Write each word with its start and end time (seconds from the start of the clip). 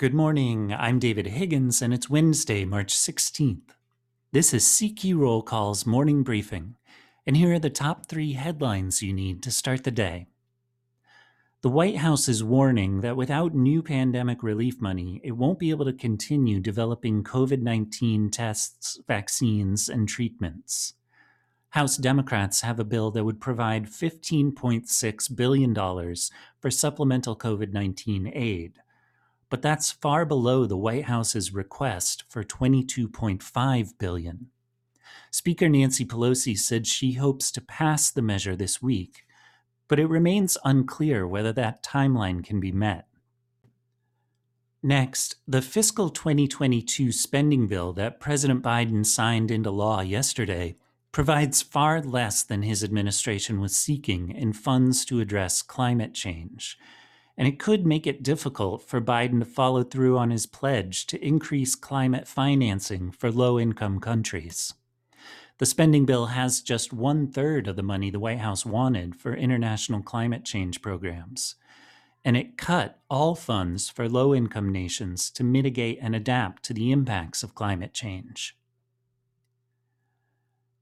Good 0.00 0.14
morning. 0.14 0.72
I'm 0.72 0.98
David 0.98 1.26
Higgins, 1.26 1.82
and 1.82 1.92
it's 1.92 2.08
Wednesday, 2.08 2.64
March 2.64 2.94
16th. 2.94 3.74
This 4.32 4.54
is 4.54 4.64
CQ 4.64 5.18
Roll 5.18 5.42
Call's 5.42 5.84
morning 5.84 6.22
briefing, 6.22 6.76
and 7.26 7.36
here 7.36 7.52
are 7.52 7.58
the 7.58 7.68
top 7.68 8.06
three 8.06 8.32
headlines 8.32 9.02
you 9.02 9.12
need 9.12 9.42
to 9.42 9.50
start 9.50 9.84
the 9.84 9.90
day. 9.90 10.28
The 11.60 11.68
White 11.68 11.98
House 11.98 12.30
is 12.30 12.42
warning 12.42 13.02
that 13.02 13.14
without 13.14 13.54
new 13.54 13.82
pandemic 13.82 14.42
relief 14.42 14.80
money, 14.80 15.20
it 15.22 15.32
won't 15.32 15.58
be 15.58 15.68
able 15.68 15.84
to 15.84 15.92
continue 15.92 16.60
developing 16.60 17.22
COVID 17.22 17.60
19 17.60 18.30
tests, 18.30 18.98
vaccines, 19.06 19.90
and 19.90 20.08
treatments. 20.08 20.94
House 21.68 21.98
Democrats 21.98 22.62
have 22.62 22.80
a 22.80 22.84
bill 22.84 23.10
that 23.10 23.24
would 23.24 23.38
provide 23.38 23.84
$15.6 23.84 25.36
billion 25.36 25.74
for 26.58 26.70
supplemental 26.70 27.36
COVID 27.36 27.74
19 27.74 28.32
aid 28.34 28.80
but 29.50 29.62
that's 29.62 29.90
far 29.90 30.24
below 30.24 30.64
the 30.64 30.76
White 30.76 31.04
House's 31.04 31.52
request 31.52 32.24
for 32.28 32.44
22.5 32.44 33.98
billion. 33.98 34.46
Speaker 35.32 35.68
Nancy 35.68 36.04
Pelosi 36.04 36.56
said 36.56 36.86
she 36.86 37.12
hopes 37.14 37.50
to 37.52 37.60
pass 37.60 38.10
the 38.10 38.22
measure 38.22 38.56
this 38.56 38.80
week, 38.80 39.24
but 39.88 39.98
it 39.98 40.06
remains 40.06 40.56
unclear 40.64 41.26
whether 41.26 41.52
that 41.52 41.82
timeline 41.82 42.44
can 42.44 42.60
be 42.60 42.72
met. 42.72 43.06
Next, 44.82 45.36
the 45.46 45.60
fiscal 45.60 46.08
2022 46.08 47.12
spending 47.12 47.66
bill 47.66 47.92
that 47.94 48.20
President 48.20 48.62
Biden 48.62 49.04
signed 49.04 49.50
into 49.50 49.70
law 49.70 50.00
yesterday 50.00 50.76
provides 51.12 51.60
far 51.60 52.00
less 52.00 52.44
than 52.44 52.62
his 52.62 52.84
administration 52.84 53.60
was 53.60 53.76
seeking 53.76 54.30
in 54.30 54.52
funds 54.52 55.04
to 55.06 55.20
address 55.20 55.60
climate 55.60 56.14
change 56.14 56.78
and 57.36 57.48
it 57.48 57.58
could 57.58 57.86
make 57.86 58.06
it 58.06 58.22
difficult 58.22 58.82
for 58.82 59.00
Biden 59.00 59.38
to 59.38 59.44
follow 59.44 59.82
through 59.82 60.18
on 60.18 60.30
his 60.30 60.46
pledge 60.46 61.06
to 61.06 61.24
increase 61.24 61.74
climate 61.74 62.28
financing 62.28 63.10
for 63.10 63.30
low 63.30 63.58
income 63.58 64.00
countries. 64.00 64.74
The 65.58 65.66
spending 65.66 66.06
bill 66.06 66.26
has 66.26 66.62
just 66.62 66.92
one 66.92 67.26
third 67.26 67.68
of 67.68 67.76
the 67.76 67.82
money 67.82 68.10
the 68.10 68.18
White 68.18 68.38
House 68.38 68.64
wanted 68.64 69.14
for 69.14 69.34
international 69.34 70.02
climate 70.02 70.44
change 70.44 70.80
programs, 70.80 71.54
and 72.24 72.36
it 72.36 72.56
cut 72.56 72.98
all 73.10 73.34
funds 73.34 73.88
for 73.88 74.08
low 74.08 74.34
income 74.34 74.72
nations 74.72 75.30
to 75.32 75.44
mitigate 75.44 75.98
and 76.00 76.14
adapt 76.14 76.62
to 76.64 76.74
the 76.74 76.92
impacts 76.92 77.42
of 77.42 77.54
climate 77.54 77.92
change. 77.92 78.56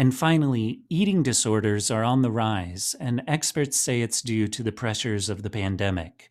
And 0.00 0.14
finally, 0.14 0.80
eating 0.88 1.22
disorders 1.22 1.90
are 1.90 2.04
on 2.04 2.22
the 2.22 2.30
rise, 2.30 2.96
and 2.98 3.22
experts 3.26 3.78
say 3.78 4.00
it's 4.00 4.22
due 4.22 4.48
to 4.48 4.62
the 4.62 4.72
pressures 4.72 5.28
of 5.28 5.42
the 5.42 5.50
pandemic. 5.50 6.30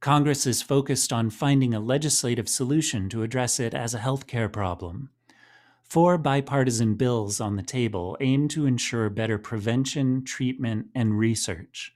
Congress 0.00 0.46
is 0.46 0.60
focused 0.60 1.10
on 1.10 1.30
finding 1.30 1.72
a 1.72 1.80
legislative 1.80 2.50
solution 2.50 3.08
to 3.08 3.22
address 3.22 3.58
it 3.58 3.72
as 3.72 3.94
a 3.94 4.00
healthcare 4.00 4.52
problem. 4.52 5.08
Four 5.82 6.18
bipartisan 6.18 6.96
bills 6.96 7.40
on 7.40 7.56
the 7.56 7.62
table 7.62 8.14
aim 8.20 8.46
to 8.48 8.66
ensure 8.66 9.08
better 9.08 9.38
prevention, 9.38 10.22
treatment, 10.22 10.88
and 10.94 11.18
research. 11.18 11.94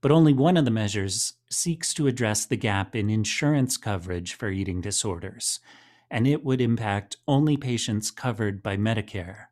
But 0.00 0.10
only 0.10 0.32
one 0.32 0.56
of 0.56 0.64
the 0.64 0.72
measures 0.72 1.34
seeks 1.52 1.94
to 1.94 2.08
address 2.08 2.46
the 2.46 2.56
gap 2.56 2.96
in 2.96 3.10
insurance 3.10 3.76
coverage 3.76 4.34
for 4.34 4.50
eating 4.50 4.80
disorders, 4.80 5.60
and 6.10 6.26
it 6.26 6.44
would 6.44 6.60
impact 6.60 7.18
only 7.28 7.56
patients 7.56 8.10
covered 8.10 8.60
by 8.60 8.76
Medicare. 8.76 9.51